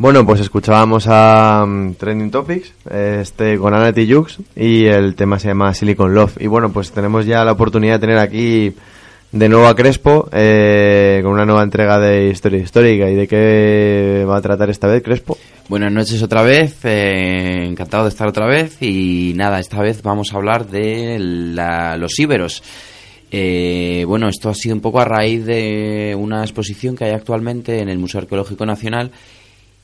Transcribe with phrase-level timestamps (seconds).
[0.00, 5.48] Bueno, pues escuchábamos a mm, Trending Topics, este con Anati Jux y el tema se
[5.48, 6.40] llama Silicon Love.
[6.40, 8.72] Y bueno, pues tenemos ya la oportunidad de tener aquí
[9.30, 13.10] de nuevo a Crespo eh, con una nueva entrega de Historia Histórica.
[13.10, 15.36] ¿Y de qué va a tratar esta vez, Crespo?
[15.68, 20.32] Buenas noches otra vez, eh, encantado de estar otra vez y nada, esta vez vamos
[20.32, 21.18] a hablar de
[21.98, 22.62] los íberos.
[23.30, 27.80] Eh, bueno, esto ha sido un poco a raíz de una exposición que hay actualmente
[27.80, 29.12] en el Museo Arqueológico Nacional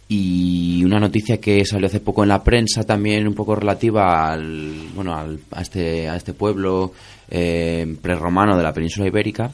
[0.08, 4.72] y una noticia que salió hace poco en la prensa también un poco relativa al
[4.94, 5.14] bueno
[5.50, 6.92] a este a este pueblo
[7.28, 9.50] eh, prerromano de la península ibérica.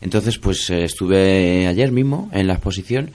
[0.00, 3.12] Entonces pues eh, estuve ayer mismo en la exposición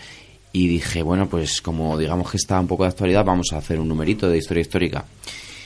[0.54, 3.80] y dije bueno pues como digamos que está un poco de actualidad vamos a hacer
[3.80, 5.04] un numerito de historia histórica.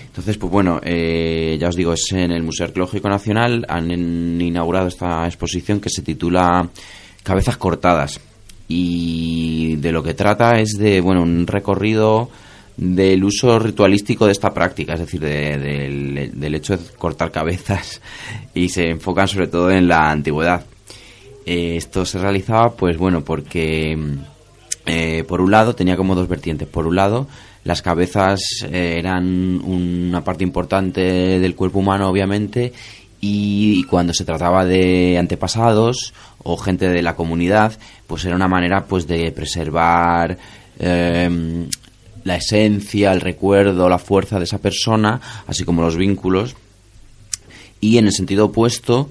[0.07, 3.91] Entonces pues bueno eh, ya os digo es en el museo arqueológico nacional han
[4.41, 6.67] inaugurado esta exposición que se titula
[7.21, 8.19] cabezas cortadas
[8.67, 12.29] y de lo que trata es de bueno un recorrido
[12.77, 18.01] del uso ritualístico de esta práctica, es decir, del hecho de cortar cabezas
[18.53, 20.65] y se enfocan sobre todo en la antigüedad.
[21.45, 23.97] Eh, esto se realizaba, pues bueno, porque
[24.85, 26.67] eh, por un lado tenía como dos vertientes.
[26.67, 27.27] Por un lado,
[27.63, 31.01] las cabezas eh, eran una parte importante
[31.39, 32.73] del cuerpo humano, obviamente,
[33.27, 37.73] y cuando se trataba de antepasados o gente de la comunidad,
[38.05, 40.37] pues era una manera pues de preservar
[40.77, 41.67] em,
[42.23, 46.55] la esencia, el recuerdo, la fuerza de esa persona, así como los vínculos.
[47.81, 49.09] Y en el sentido opuesto,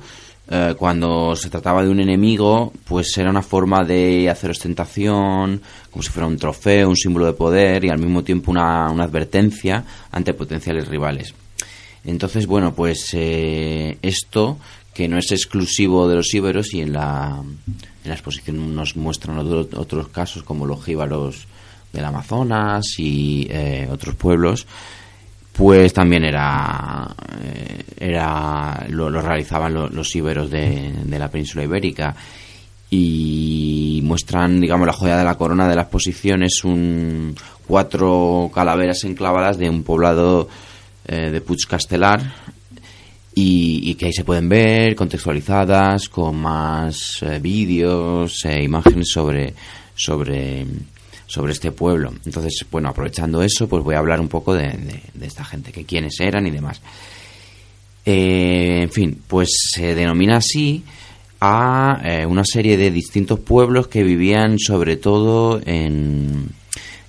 [0.48, 6.04] eh, cuando se trataba de un enemigo, pues era una forma de hacer ostentación, como
[6.04, 9.84] si fuera un trofeo, un símbolo de poder y al mismo tiempo una, una advertencia
[10.12, 11.34] ante potenciales rivales.
[12.04, 14.58] Entonces, bueno, pues eh, esto
[14.92, 19.38] que no es exclusivo de los íberos y en la, en la exposición nos muestran
[19.38, 21.46] otros, casos como los jíbaros
[21.92, 24.66] del Amazonas y eh, otros pueblos,
[25.52, 32.14] pues también era, eh, era lo, realizaban los íberos de, de, la península ibérica.
[32.90, 37.34] Y muestran, digamos, la joya de la corona de la exposición es un
[37.66, 40.48] cuatro calaveras enclavadas de un poblado
[41.06, 42.20] eh, de Puig Castelar
[43.34, 49.54] y, que ahí se pueden ver contextualizadas con más eh, vídeos e imágenes sobre,
[49.94, 50.64] sobre,
[51.26, 52.12] sobre este pueblo.
[52.24, 56.20] Entonces, bueno, aprovechando eso, pues voy a hablar un poco de, esta gente, que quiénes
[56.20, 56.80] eran y demás.
[58.04, 60.84] en fin, pues se denomina así
[61.40, 66.48] a una serie de distintos pueblos que vivían sobre todo en,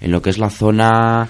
[0.02, 1.30] en lo que es la zona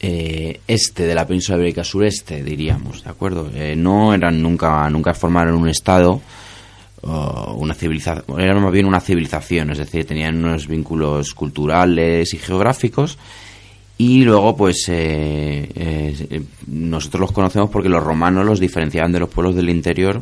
[0.00, 3.50] eh, este de la península ibérica sureste, diríamos, ¿de acuerdo?
[3.54, 6.20] Eh, no eran nunca, nunca formaron un estado
[7.02, 13.16] una civilización, eran más bien una civilización, es decir, tenían unos vínculos culturales y geográficos
[13.96, 19.54] y luego pues eh, nosotros los conocemos porque los romanos los diferenciaban de los pueblos
[19.54, 20.20] del interior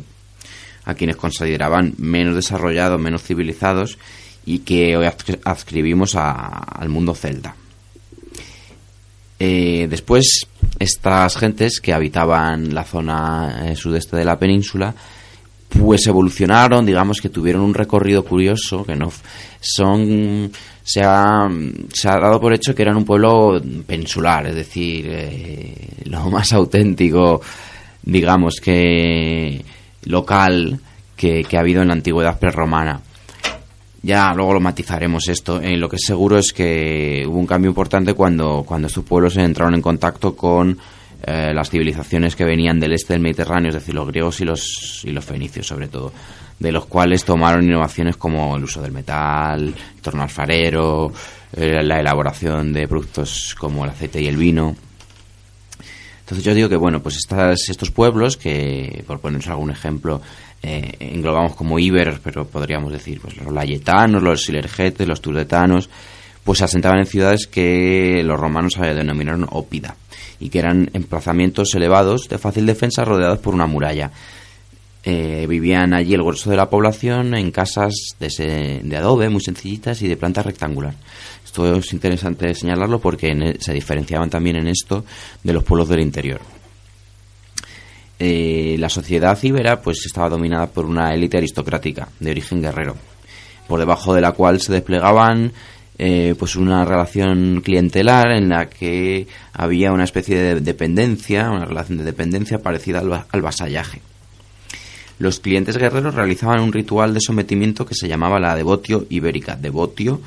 [0.85, 3.97] a quienes consideraban menos desarrollados, menos civilizados
[4.45, 5.07] y que hoy
[5.43, 7.55] adscribimos al mundo celta.
[9.39, 10.47] Eh, después,
[10.79, 14.93] estas gentes que habitaban la zona eh, sudeste de la península,
[15.69, 19.11] pues evolucionaron, digamos que tuvieron un recorrido curioso, que no
[19.59, 20.51] son
[20.83, 21.49] se ha,
[21.91, 25.73] se ha dado por hecho que eran un pueblo peninsular, es decir, eh,
[26.05, 27.41] lo más auténtico,
[28.03, 29.65] digamos que
[30.03, 30.79] local
[31.17, 33.01] que, que ha habido en la antigüedad prerromana.
[34.05, 35.59] Ya luego lo matizaremos esto.
[35.59, 39.35] Eh, lo que es seguro es que hubo un cambio importante cuando, cuando estos pueblos
[39.35, 40.77] entraron en contacto con
[41.25, 45.01] eh, las civilizaciones que venían del este del Mediterráneo, es decir, los griegos y los,
[45.05, 46.13] y los fenicios sobre todo,
[46.59, 51.11] de los cuales tomaron innovaciones como el uso del metal, el torno alfarero,
[51.53, 54.75] eh, la elaboración de productos como el aceite y el vino.
[56.19, 60.21] Entonces yo digo que, bueno, pues estas, estos pueblos, que por ponernos algún ejemplo,
[60.63, 65.89] eh, englobamos como Iber, pero podríamos decir pues los layetanos, los silergetes, los turdetanos,
[66.43, 69.95] pues se asentaban en ciudades que los romanos denominaron ópida
[70.39, 74.11] y que eran emplazamientos elevados de fácil defensa rodeados por una muralla.
[75.07, 80.01] Eh, vivían allí el grueso de la población en casas de, de, adobe muy sencillitas
[80.01, 80.95] y de planta rectangular.
[81.43, 85.05] Esto es interesante señalarlo porque e, se diferenciaban también en esto
[85.43, 86.41] de los pueblos del interior.
[88.17, 92.95] Eh, la sociedad ibera pues estaba dominada por una élite aristocrática de origen guerrero,
[93.67, 95.51] por debajo de la cual se desplegaban
[95.97, 101.97] eh, pues una relación clientelar en la que había una especie de dependencia, una relación
[101.97, 102.99] de dependencia parecida
[103.31, 104.01] al, vasallaje.
[105.19, 109.55] Los clientes guerreros realizaban un ritual de sometimiento que se llamaba la devotio ibérica.
[109.55, 110.21] Devotio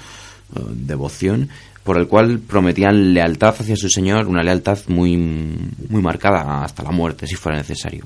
[0.70, 1.50] devoción,
[1.88, 6.90] por el cual prometían lealtad hacia su señor, una lealtad muy, muy marcada hasta la
[6.90, 8.04] muerte, si fuera necesario.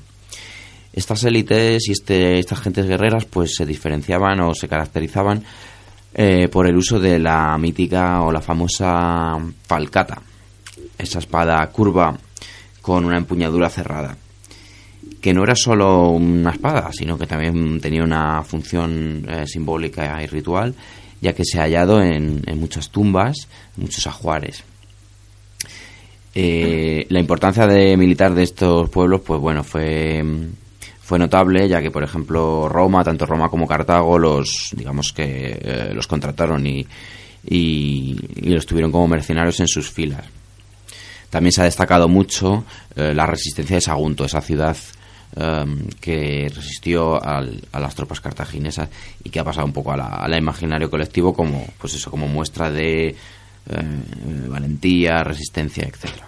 [0.93, 5.43] Estas élites y este, estas gentes guerreras pues se diferenciaban o se caracterizaban
[6.13, 9.37] eh, por el uso de la mítica o la famosa
[9.67, 10.21] falcata,
[10.97, 12.17] esa espada curva
[12.81, 14.15] con una empuñadura cerrada,
[15.19, 20.27] que no era solo una espada, sino que también tenía una función eh, simbólica y
[20.27, 20.73] ritual,
[21.23, 23.47] ya que se ha hallado en, muchas tumbas,
[23.77, 24.63] en muchos ajuares.
[26.35, 30.21] Eh, la importancia de militar de estos pueblos, pues bueno, fue
[31.01, 35.91] fue notable ya que por ejemplo Roma tanto Roma como Cartago los digamos que eh,
[35.93, 36.87] los contrataron y,
[37.45, 38.15] y,
[38.45, 40.23] los tuvieron como mercenarios en sus filas
[41.29, 42.63] también se ha destacado mucho
[42.95, 44.77] eh, la resistencia de Sagunto esa ciudad
[45.35, 47.41] em, que resistió a
[47.79, 48.89] las tropas cartaginesas
[49.23, 52.71] y que ha pasado un poco a la, imaginario colectivo como pues eso como muestra
[52.71, 53.15] de eh,
[54.47, 56.27] valentía resistencia etcétera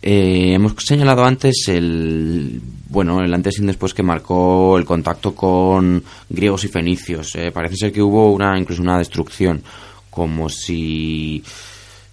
[0.00, 6.02] eh, hemos señalado antes el bueno el antes y después que marcó el contacto con
[6.28, 7.34] griegos y fenicios.
[7.34, 9.62] Eh, parece ser que hubo una incluso una destrucción,
[10.08, 11.42] como si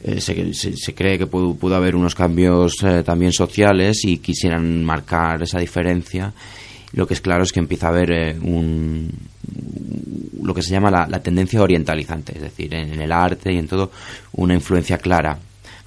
[0.06, 6.34] eh, se, cree que pudo, haber unos cambios también sociales y quisieran marcar esa diferencia.
[6.94, 9.12] Lo que es claro es que empieza a haber un,
[10.42, 13.92] lo que se llama la, tendencia orientalizante, es decir, en el arte y en todo
[14.34, 15.38] una influencia clara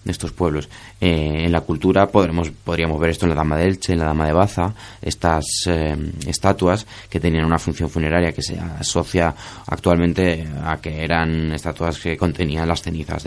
[0.04, 0.68] de estos pueblos.
[1.00, 4.06] Eh, en la cultura podremos, podríamos ver esto en la Dama de Elche, en la
[4.06, 9.34] Dama de Baza, estas eh, estatuas que tenían una función funeraria que se asocia
[9.66, 13.24] actualmente a que eran estatuas que contenían las cenizas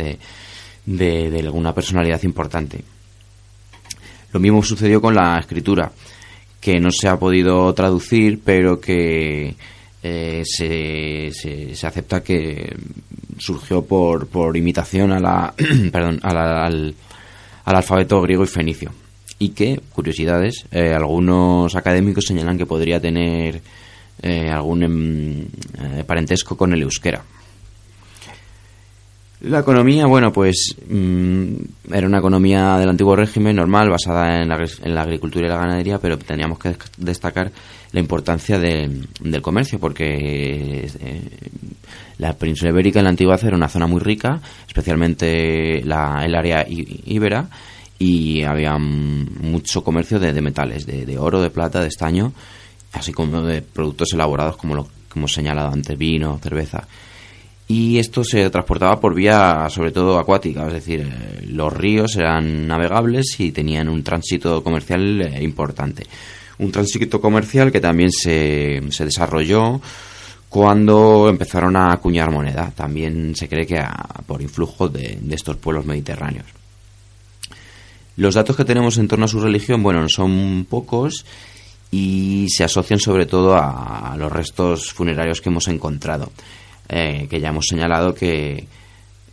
[0.86, 2.84] de, de, alguna personalidad importante.
[4.32, 5.92] Lo mismo sucedió con la escritura,
[6.60, 9.56] que no se ha podido traducir, pero que
[10.04, 12.76] eh, se, se, acepta que
[13.38, 15.54] surgió por, por imitación a la,
[15.92, 16.96] perdón, al,
[17.66, 18.92] alfabeto griego y fenicio.
[19.40, 23.62] Y que, curiosidades, eh, algunos académicos señalan que podría tener
[24.22, 27.24] eh, algún em, eh, parentesco con el euskera.
[29.42, 31.56] La economía, bueno, pues mm,
[31.92, 35.58] era una economía del antiguo régimen normal, basada en la, en la, agricultura y la
[35.58, 37.52] ganadería, pero teníamos que destacar
[37.92, 40.88] la importancia del comercio, porque
[42.20, 46.64] la península ibérica en la antigüedad era una zona muy rica, especialmente la, el área
[46.70, 47.50] íbera,
[47.98, 52.32] y había mucho comercio de, metales, de, oro, de plata, de estaño,
[52.94, 56.88] así como de productos elaborados como lo que hemos señalado antes, vino, cerveza.
[57.74, 62.68] Y esto se transportaba por vía sobre todo acuática, es decir, eh, los ríos eran
[62.68, 66.06] navegables y tenían un tránsito comercial eh, importante.
[66.58, 69.80] Un tránsito comercial que también se, se desarrolló
[70.50, 72.74] cuando empezaron a acuñar moneda.
[72.76, 73.82] También se cree que
[74.26, 76.48] por influjo de, estos pueblos mediterráneos.
[78.18, 81.26] Los datos que tenemos en torno a su religión, bueno, son pocos
[81.90, 86.34] y se asocian sobre todo a, los restos funerarios que hemos encontrado,
[86.92, 88.68] eh, que ya hemos señalado que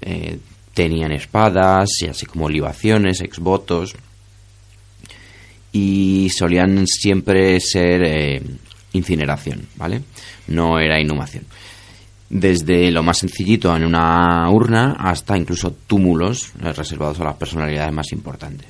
[0.01, 0.39] eh,
[0.73, 3.97] tenían espadas y así como libaciones, exvotos
[5.73, 8.43] y solían siempre ser eh,
[8.93, 10.03] incineración, ¿vale?
[10.47, 11.45] No era inhumación.
[12.31, 17.93] Desde lo más sencillito en una urna hasta incluso túmulos eh, reservados a las personalidades
[17.93, 18.69] más importantes.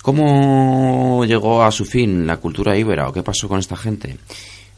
[0.00, 4.16] ¿Cómo llegó a su fin la cultura íbera o qué pasó con esta gente?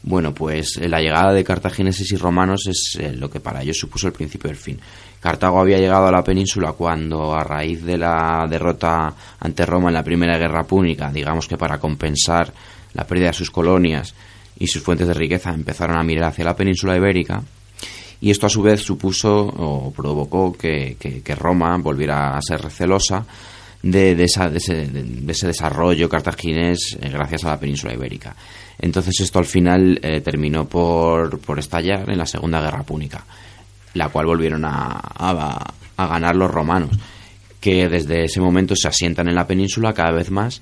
[0.04, 3.78] Bueno, pues eh, la llegada de cartagineses y romanos es eh, lo que para ellos
[3.78, 4.80] supuso el principio del fin.
[5.20, 9.94] Cartago había llegado a la península cuando, a raíz de la derrota ante Roma en
[9.94, 12.52] la Primera Guerra Púnica, digamos que para compensar
[12.94, 14.14] la pérdida de sus colonias
[14.58, 17.42] y sus fuentes de riqueza empezaron a mirar hacia la península ibérica
[18.22, 20.96] y esto a su vez supuso o provocó que,
[21.36, 23.26] Roma volviera a ser recelosa
[23.82, 28.36] de, esa, de, ese, desarrollo cartaginés eh, gracias a la península ibérica.
[28.82, 33.24] Entonces esto al final eh, terminó por, por, estallar en la Segunda Guerra Púnica,
[33.94, 35.00] la cual volvieron a,
[35.96, 36.90] a, ganar los romanos,
[37.60, 40.60] que desde ese momento se asientan en la península cada vez más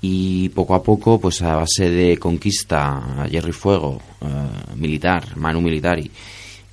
[0.00, 5.60] y poco a poco, pues a base de conquista hierro y fuego eh, militar, manu
[5.60, 6.08] militari,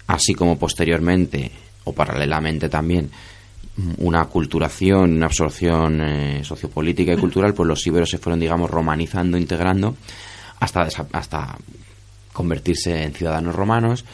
[0.06, 1.50] así como posteriormente
[1.86, 3.10] o paralelamente también
[3.98, 9.40] una culturación, una absorción eh, sociopolítica y cultural, pues los íberos se fueron, digamos, romanizando,
[9.40, 9.96] integrando
[10.64, 11.58] hasta, hasta
[12.32, 14.06] convertirse en ciudadanos romanos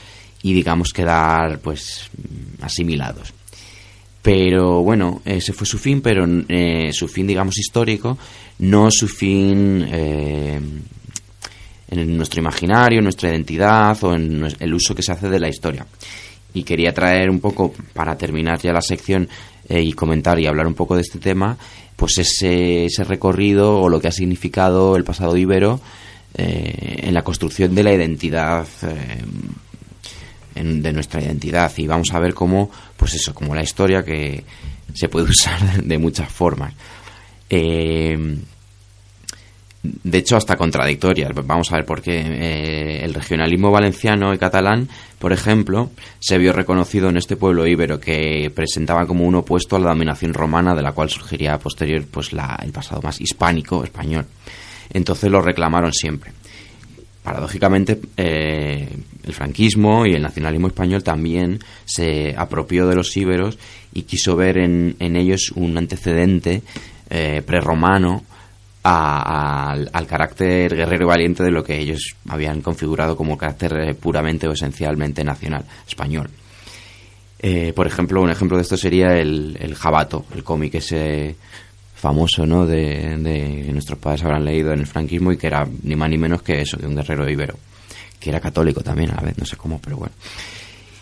[0.41, 2.09] y, digamos, quedar, pues,
[2.61, 3.33] asimilados.
[4.21, 8.17] Pero bueno, ese fue su fin, pero eh, su fin, digamos, histórico,
[8.59, 10.59] no su fin eh,
[11.89, 15.49] en nuestro imaginario, en nuestra identidad o en el uso que se hace de la
[15.49, 15.85] historia.
[16.51, 19.29] y quería traer un poco, para terminar ya la sección
[19.67, 21.55] eh, y comentar y hablar un poco de este tema,
[21.95, 25.79] pues ese, ese recorrido o lo que ha significado el pasado ibero
[26.33, 29.23] eh, en la construcción de la identidad eh,
[30.55, 34.43] de nuestra identidad y vamos a ver cómo pues eso como la historia que
[34.93, 36.73] se puede usar de muchas formas
[37.49, 38.37] eh,
[39.81, 41.31] de hecho hasta contradictorias.
[41.45, 42.19] Vamos a ver por qué.
[42.19, 47.99] Eh, el regionalismo valenciano y catalán, por ejemplo, se vio reconocido en este pueblo íbero
[47.99, 52.33] que presentaba como un opuesto a la dominación romana, de la cual surgiría posterior pues
[52.33, 54.25] la, el pasado más hispánico español.
[54.91, 56.31] Entonces lo reclamaron siempre.
[57.23, 58.87] Paradójicamente, eh,
[59.23, 63.59] el franquismo y el nacionalismo español también se apropió de los íberos
[63.93, 66.63] y quiso ver en, en ellos un antecedente
[67.09, 68.23] eh, prerromano
[68.81, 74.47] al carácter guerrero y valiente de lo que ellos habían configurado como carácter eh, puramente
[74.47, 76.29] o esencialmente nacional, español.
[77.75, 81.35] Por ejemplo, un ejemplo de esto sería el, el Jabato, el cómic ese
[81.99, 82.65] famoso, ¿no?
[82.65, 86.09] De, de, que nuestros padres habrán leído en el franquismo y que era ni más
[86.09, 87.55] ni menos que eso, de un guerrero ibero,
[88.19, 90.15] que era católico también a la vez, no sé cómo, pero bueno.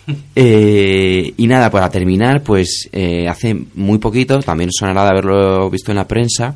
[0.38, 5.92] Eh, y nada, para terminar, pues eh, hace muy poquito, también sonará de haberlo visto
[5.92, 6.56] en la prensa,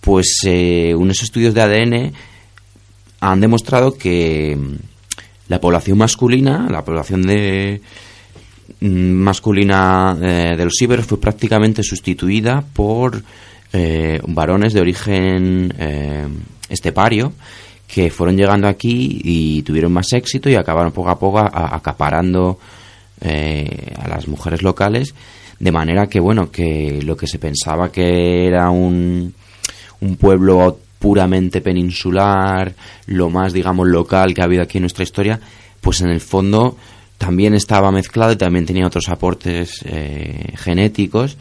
[0.00, 2.12] pues eh, unos estudios de ADN
[3.20, 4.76] han demostrado que mm,
[5.48, 7.82] la población masculina, la población de
[8.80, 13.22] mm, masculina de los íberos fue prácticamente sustituida por
[14.26, 15.72] varones de origen
[16.68, 17.32] estepario
[17.88, 22.58] que fueron llegando aquí y tuvieron más éxito y acabaron poco a poco acaparando
[23.20, 25.14] eh, a las mujeres locales,
[25.58, 29.34] de manera que, bueno, que lo que se pensaba que era un,
[30.00, 32.74] un pueblo puramente peninsular,
[33.06, 35.40] lo más, digamos, local que ha habido aquí en nuestra historia,
[35.80, 36.76] pues en el fondo
[37.16, 41.38] también estaba mezclado y también tenía otros aportes eh, genéticos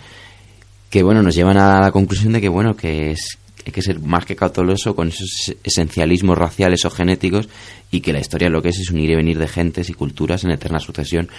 [0.98, 4.00] que, bueno, nos llevan a la conclusión de que, bueno, que es hay que ser
[4.00, 7.48] más que cauteloso con esos esencialismos raciales o genéticos
[7.92, 9.94] y que la historia lo que es es un ir y venir de gentes y
[9.94, 11.30] culturas en eterna sucesión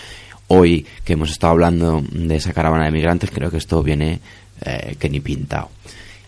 [0.46, 4.20] hoy que hemos estado hablando de esa caravana de migrantes, creo que esto viene
[4.64, 5.70] eh, que ni pintado.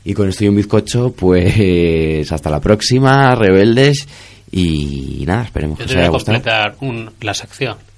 [0.04, 4.08] Y con esto y un bizcocho, pues hasta la próxima, rebeldes,
[4.50, 6.42] y nada, esperemos que os haya gustado.
[6.42, 6.76] completar
[7.20, 7.89] la sección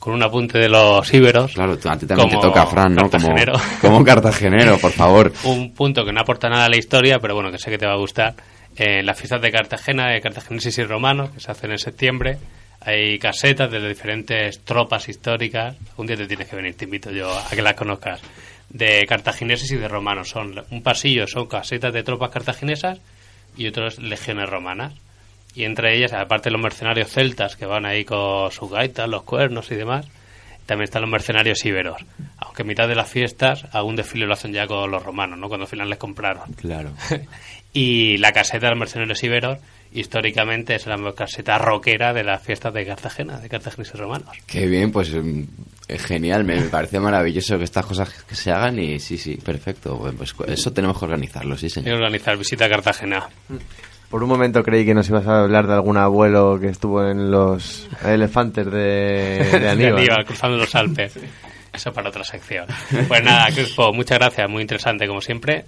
[0.00, 1.52] con un apunte de los íberos.
[1.52, 3.10] Claro, a ti también te toca, Fran, ¿no?
[3.10, 3.28] Como,
[3.80, 5.32] como cartagenero, por favor.
[5.44, 7.86] un punto que no aporta nada a la historia, pero bueno, que sé que te
[7.86, 8.34] va a gustar.
[8.76, 12.38] En las fiestas de Cartagena, de cartageneses y romanos, que se hacen en septiembre,
[12.80, 15.76] hay casetas de diferentes tropas históricas.
[15.98, 18.22] Un día te tienes que venir, te invito yo a que las conozcas.
[18.70, 20.30] De cartagineses y de romanos.
[20.30, 23.00] Son un pasillo, son casetas de tropas cartaginesas
[23.54, 24.94] y otras legiones romanas.
[25.54, 29.24] Y entre ellas, aparte de los mercenarios celtas que van ahí con sus gaitas, los
[29.24, 30.06] cuernos y demás,
[30.66, 32.00] también están los mercenarios íberos.
[32.38, 35.48] Aunque en mitad de las fiestas, algún desfile lo hacen ya con los romanos, ¿no?
[35.48, 36.52] Cuando al final les compraron.
[36.54, 36.92] Claro.
[37.72, 39.58] y la caseta de los mercenarios íberos
[39.92, 44.36] históricamente es la caseta rockera de las fiestas de Cartagena, de cartageneses romanos.
[44.46, 45.42] Qué bien, pues mm,
[45.88, 49.98] es genial, me, parece maravilloso que estas cosas que se hagan y sí, sí, perfecto.
[50.16, 51.94] Pues eso tenemos que organizarlo, sí, señor.
[51.94, 53.28] organizar visita a Cartagena.
[54.10, 57.30] Por un momento creí que nos ibas a hablar de algún abuelo que estuvo en
[57.30, 60.24] los elefantes de, de Aníbal.
[60.26, 61.16] cruzando los Alpes.
[61.72, 62.66] Eso para otra sección.
[63.06, 65.64] Pues nada, Crespo, muchas gracias, muy interesante como siempre.